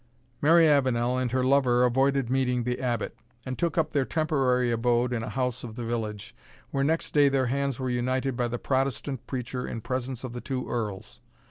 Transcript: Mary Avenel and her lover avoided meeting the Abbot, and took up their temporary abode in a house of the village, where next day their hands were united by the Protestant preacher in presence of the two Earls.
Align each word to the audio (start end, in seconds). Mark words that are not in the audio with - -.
Mary 0.41 0.67
Avenel 0.67 1.19
and 1.19 1.31
her 1.31 1.43
lover 1.43 1.83
avoided 1.85 2.27
meeting 2.27 2.63
the 2.63 2.81
Abbot, 2.81 3.15
and 3.45 3.59
took 3.59 3.77
up 3.77 3.91
their 3.91 4.03
temporary 4.03 4.71
abode 4.71 5.13
in 5.13 5.21
a 5.21 5.29
house 5.29 5.63
of 5.63 5.75
the 5.75 5.85
village, 5.85 6.33
where 6.71 6.83
next 6.83 7.13
day 7.13 7.29
their 7.29 7.45
hands 7.45 7.77
were 7.79 7.87
united 7.87 8.35
by 8.35 8.47
the 8.47 8.57
Protestant 8.57 9.27
preacher 9.27 9.67
in 9.67 9.79
presence 9.81 10.23
of 10.23 10.33
the 10.33 10.41
two 10.41 10.67
Earls. 10.67 11.21